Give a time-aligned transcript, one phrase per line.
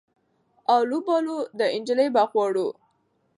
[0.75, 2.67] آلو بالو دا انجلۍ به غواړو